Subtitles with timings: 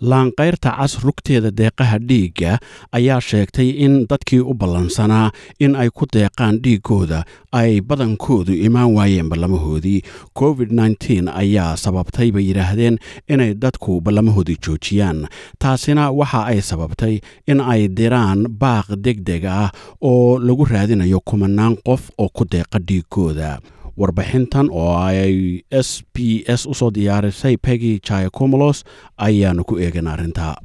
[0.00, 2.58] laanqayrta cas rugteeda deeqaha dhiigga
[2.92, 9.28] ayaa sheegtay in dadkii u ballansanaa in ay ku deeqaan dhiiggooda ay badankoodu imaan waayeen
[9.28, 10.02] ballamahoodii
[10.34, 10.70] covid
[11.34, 15.28] ayaa sababtay bay yidhaahdeen inay dadku ballamahoodii joojiyaan.
[15.58, 21.76] Taasina waxa ay sababtay in ay diraan baaq deg deg ah oo lagu raadinayo kumanaan
[21.86, 23.60] qof oo ku deeqa dhiiggooda
[24.00, 28.84] warbixintan oo ay s b s u soo diyaarisay peggy jacomolos
[29.26, 30.56] ayaanu ku eegan arrinta.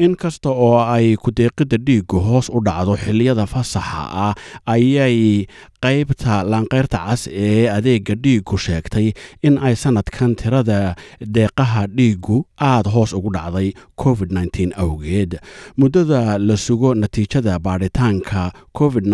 [0.00, 4.34] In kasta oo ay ku-deeqidda dhiiggu hoos u dhacdo xilliyada fasaxa ah
[4.64, 5.44] ayay
[5.84, 9.06] qaybta laanqayrta cas ee adeega dhiiggu sheegtay
[9.46, 10.94] in ay sannadkan tirada
[11.36, 12.36] deeqaha dhiiggu
[12.70, 13.68] aada hoos ugu dhacday
[14.02, 14.30] covid
[14.76, 15.32] awgeed.
[15.80, 19.04] Muddada la sugo natiijada baadhitaanka covid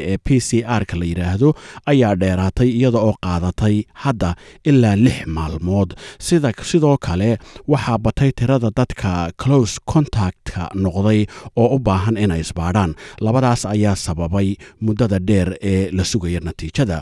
[0.00, 1.48] ee p c r-ka la yidhaahdo
[1.86, 4.30] ayaa dheeraatay iyada oo qaadatay hadda
[4.64, 5.94] ilaa lix maalmood.
[6.18, 13.66] Sidoo kale waxaa batay tirada dadka close contactka noqday oo u baahan inay isbaadhaan labadaas
[13.66, 14.48] ayaa sababay
[14.80, 16.98] muddada dheer ee sugaya natiijada.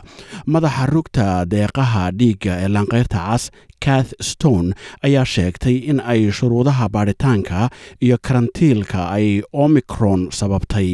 [0.53, 3.43] Madaxa rugta deeqaha dhiigga ee laanqayrta cas
[3.85, 4.69] kath stone
[5.07, 7.59] ayaa sheegtay in ay shuruudaha baadhitaanka
[8.05, 9.27] iyo karantiilka ay
[9.63, 10.89] omicron sababtay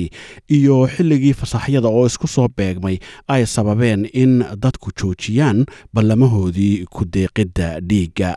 [0.58, 2.98] iyo xilligii fasaxyada oo isku soo beegmay
[3.34, 5.60] ay sababeen in dadku joojiyaan
[5.94, 8.30] ballamahoodii ku deeqidda dhiigga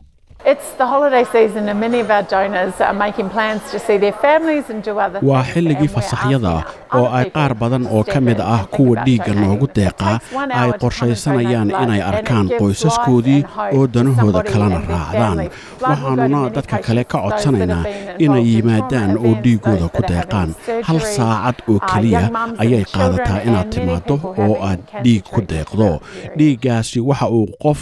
[5.30, 6.54] waa xilligii fasaxyada
[6.98, 10.16] oo ay qaar badan oo ka mid ah kuwa dhiigga noogu deeqaa
[10.62, 13.40] ay qorshaysanayaan inay arkaan qoysaskoodii
[13.76, 15.38] oo danahooda kalena raacdaan
[15.82, 17.84] waxaanuna dadka kale ka codsanaynaa
[18.24, 20.50] inay yimaadaan oo dhiiggooda ku deeqaan.
[20.88, 22.24] Hal saacad oo keliya
[22.62, 24.14] ayay qaadataa inaad timaaddo
[24.44, 25.90] oo aad dhiig ku deeqdo.
[26.38, 27.80] dhiiggaasi waxa uu qof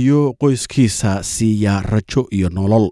[0.00, 2.86] iyo qoyskiisa siiyaa rajo iyo nolol.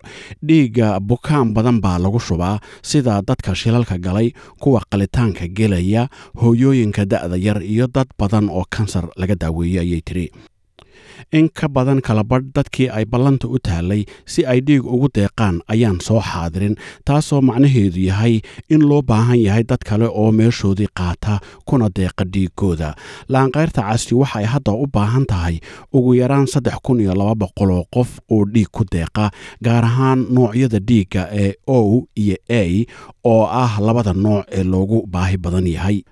[0.48, 2.56] Dhiigga bukaan badan baa lagu shubaa
[2.90, 4.28] sida dadka shilalka galay
[4.62, 6.02] kuwa qalitaanka gelaya
[6.40, 10.26] hooyooyinka da'da yar iyo dad badan oo kansar laga daaweeyey ayay tiri
[11.38, 15.98] in ka badan kalabadh dadkii ay ballanta u taallay si ay dhiig ugu deeqaan ayaan
[16.06, 16.74] soo xaadirin
[17.04, 18.40] taasoo macnaheedu yahay
[18.74, 22.94] in loo baahan yahay dad kale oo meeshoodii qaata kuna deeqa dhiiggooda.
[23.28, 25.60] Laanqayrta casti waxay hadda u baahan tahay
[25.92, 29.30] ugu yaraan saddex kun iyo laba boqoloo qof oo dhiig ku deeqa
[29.64, 32.62] gaar ahaan noocyada dhiigga ee o iyo a
[33.24, 36.02] oo ah labada nooc ee loogu baahi badan yahay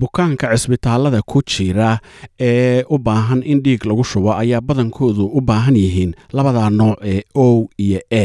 [0.00, 1.98] bukaanka cisbitaalada ku jira
[2.48, 7.22] ee u baahan in dhiig lagu shubo ayaa badankoodu u baahan yihiin labada nooc ee
[7.34, 8.24] o iyo a.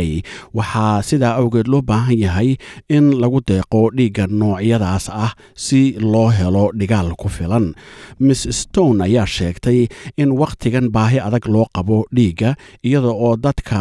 [0.53, 2.49] Waxaa sidaa awgeed loo baahan yahay
[2.89, 5.31] in lagu deeqo dhiigga noocyadaas ah
[5.65, 5.81] si
[6.13, 7.73] loo helo dhigaal ku filan.
[8.19, 9.79] Miss stone ayaa sheegtay
[10.21, 12.49] in wakhtigan baahi adag loo qabo dhiigga
[12.87, 13.79] iyada oo dadka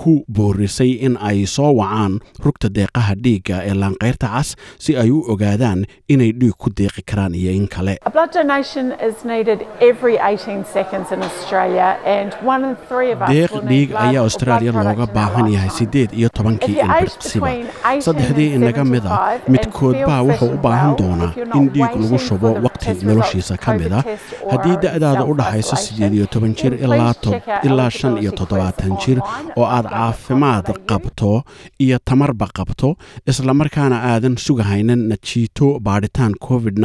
[0.00, 2.12] ku boorisay in ay soo wacaan
[2.44, 4.48] rugta deeqaha dhiigga ee laanqayrta cas
[4.84, 5.80] si ay u ogaadaan
[6.14, 7.94] inay dhiig ku deeqi karaan iyo in kale.
[13.28, 17.48] Deeq dhiig ayaa austraaliya looga baahan yahay siddeed iyo tobankii inbirqsiba
[18.06, 22.50] saddexdii inaga mid a midkoodbaa wuxuu u baahan doonaa in dhiig lagu shubo
[22.88, 24.00] waqti noloshiisa ka mid a
[24.52, 26.72] haddii da'daada u dhaxayso siddeed iyo toban jir
[27.68, 29.18] ilaa shan iyo toddobaatan jir
[29.56, 31.32] oo aad caafimaad qabto
[31.84, 32.88] iyo tamarba qabto
[33.30, 36.76] islamarkaana aadan sugahaynin najiito baadhitaan covid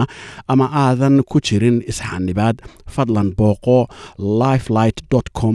[0.00, 0.06] ah
[0.52, 2.56] ama aadan ku jirin isxanibaad
[2.94, 3.78] fadlan booqo
[4.42, 4.98] lifelight
[5.40, 5.54] com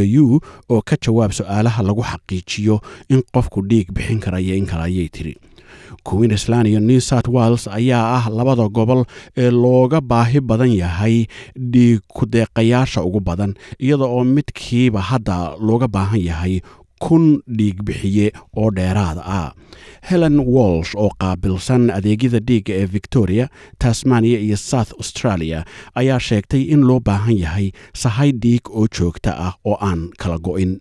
[0.00, 0.40] au
[0.74, 2.76] oo ka jawaab su'aalaha lagu xaqiijiyo
[3.14, 5.34] in qofku dhiig bixin karaya in kale ayay tiri
[6.04, 9.04] queensland iyo new south wales ayaa ah labada gobol
[9.36, 11.26] ee looga baahi badan yahay
[11.72, 16.60] dhiig ku-deeqayaasha ugu badan iyada oo midkiiba hadda looga baahan yahay
[17.00, 19.50] kun dhiig bixiye oo dheeraada ah.
[20.08, 23.46] Helen walsh oo qaabilsan adeegyada dhiigga ee victoria
[23.78, 25.64] tasmania iyo south australia
[25.94, 27.70] ayaa sheegtay in loo baahan yahay
[28.02, 30.72] sahay dhiig oo joogta ah oo aan kala go'in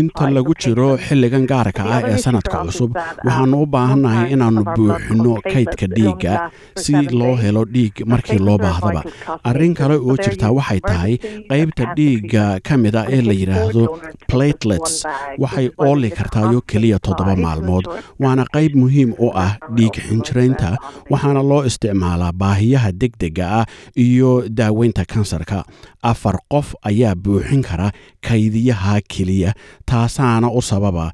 [0.00, 2.90] inta lagu jiro xilligan gaarka ah ee sanadka cusub
[3.26, 6.34] waxaannu u baahannahay inaannu buuxinno kaydka dhiigga
[6.84, 9.02] si loo helo dhiig markii loo baahdaba
[9.50, 11.14] arrin kale oo jirtaa waxay tahay
[11.50, 13.84] qaybta dhiigga ka mid a ee la yidhaahdo
[14.30, 14.94] platelets.
[15.42, 17.84] waxay ooli kartaayo keliya toddoba maalmood
[18.24, 20.70] waana qayb muhiim u ah dhiig xinjiraynta.
[21.12, 23.64] waxaana loo isticmaalaa baahiyaha degdega ah
[24.06, 25.58] iyo daaweynta kansarka.
[26.10, 27.88] Afar qof ayaa buuxin kara
[28.40, 29.52] kaydiyaha keliya
[29.86, 31.12] taasaana u sababa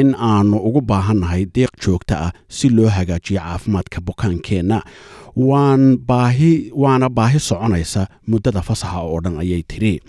[0.00, 4.78] in aannu ugu baahannahay deeq joogta ah si loo hagaajiyo caafimaadka bukaankeenna
[6.82, 10.00] waana baahi soconaysa muddada fasaxa oo dhan ayay tidhi.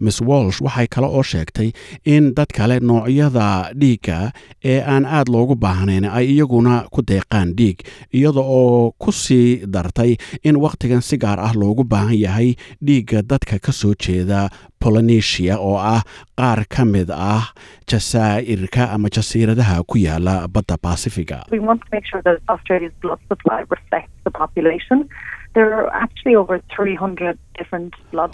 [0.00, 1.68] Miss walsh waxay kale oo sheegtay
[2.04, 3.46] in dad kale noocyada
[3.80, 4.32] dhiigga
[4.64, 7.78] ee aan aad loogu baahnayn ay iyaguna ku deeqaan dhiig
[8.18, 12.48] iyada oo ku sii dartay in wakhtigan si gaar ah loogu baahan yahay
[12.86, 14.48] dhiigga dadka ka soo jeeda
[14.84, 16.02] bolonesia oo ah
[16.40, 17.44] qaar ka mid ah
[17.90, 21.38] jasaa'irka ama jasiiradaha ku yaalla badda baasifiga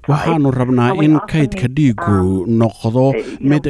[0.08, 2.16] waxaanu rabnaa in kaydka dhiigu
[2.60, 3.04] noqdo
[3.50, 3.64] mid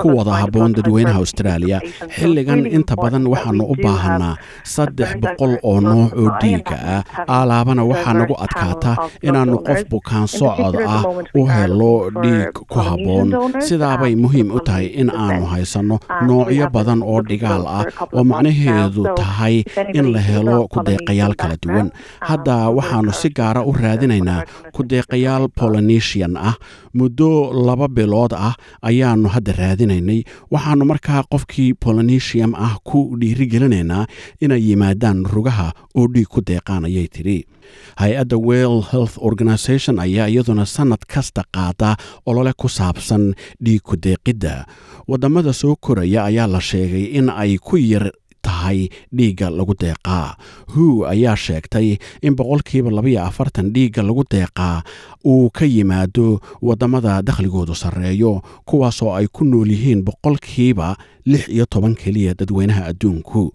[0.00, 1.78] ku wada habboon dadweynaha austraaliya
[2.16, 4.34] xilligan inta badan waxaanu u baahanaa
[4.74, 7.02] saddex boqol oo nooc oo dhiiga ah
[7.36, 8.92] aalaabana waxaa nagu adkaata
[9.28, 11.02] inaannu qof bukaan socod ah
[11.40, 13.28] u helo dhiig ku habboon
[13.68, 15.96] sidaabay muhiim u tahay in aanu haysanno
[16.28, 17.84] noocyo badan oo dhigaal ah
[18.16, 19.56] oo macnaheedu tahay
[19.98, 21.88] in la helo kudeeqayaal kala duwan.
[22.30, 24.40] hadda waxaannu si gaara u raadinaynaa
[25.02, 26.56] kudeeqayaal polonesian ah
[26.94, 30.24] muddo laba bilood ah ayaannu hadda raadinaynay.
[30.50, 34.06] Waxaannu markaa qofkii polonesium ah ku dhiirigelinaynaa
[34.40, 37.44] inay yimaadaan rugaha oo dhiig ku deeqaan ayay tidhi.
[38.00, 41.96] Hay'adda well health organisation ayaa iyaduna sannad kasta qaada
[42.26, 43.34] olole ku saabsan
[43.64, 44.66] dhiig ku deeqidda
[45.08, 48.10] waddamada soo koraya ayaa la sheegay in ay ku yar
[48.68, 50.36] tahay dhiigga lagu deeqaa.
[50.74, 54.82] Hu ayaa sheegtay in boqolkiiba labaiyo afartan dhiigga lagu deeqaa
[55.24, 60.96] uu ka yimaado waddamada dakhligoodu sarreeyo kuwaasoo ay ku nool yihiin boqolkiiba
[61.28, 63.52] lix iyo toban keliya dadweynaha adduunku.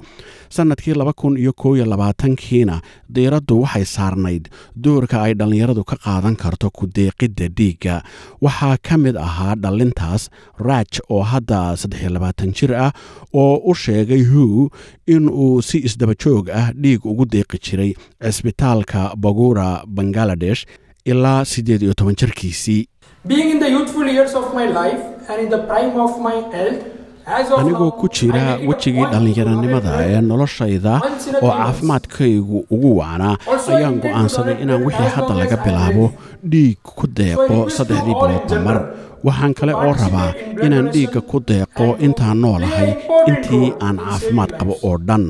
[0.50, 6.36] Sannadkii laba kun iyo koob iyo labaatankiina diiraddu waxay saarnayd doorka ay dhallinyaradu ka qaadan
[6.38, 8.04] karto ku deeqidda dhiigga.
[8.42, 10.30] Waxaa ka mid ahaa dhallintaas
[10.60, 12.92] raaj oo hadda saddex iyo labaatan jir ah
[13.34, 14.70] oo u sheegay hu
[15.08, 17.92] in uu si isdabajoog ah dhiig ugu deeqi jiray
[18.24, 20.66] cisbitaalka bagura bangaladesh
[21.06, 22.82] ilaa siddeed iyo toban jirkiisii
[27.28, 30.94] anigoo ku jira wejigii dhallinyaranimada ee noloshayda
[31.42, 33.36] oo caafimaadkaygu ugu wacnaa
[33.76, 36.06] ayaan go'aansaday inaan wixii hadda laga bilaabo
[36.52, 38.78] dhiig ku deeqo saddexdii biloodba mar
[39.28, 40.30] waxaan kale oo rabaa
[40.66, 42.90] inaan dhiigga ku deeqo intaan noolahay
[43.32, 45.26] intii aan caafimaad qabo oo dhan.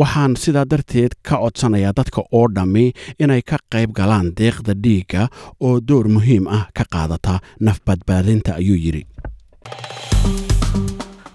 [0.00, 2.84] Waxaan sidaa darteed ka codsanayaa dadka oo dhammi
[3.24, 5.22] inay ka qayb galaan deeqda dhiigga
[5.66, 7.34] oo door muhiim ah ka qaadata
[7.66, 9.02] nafbadbaadinta ayuu yidhi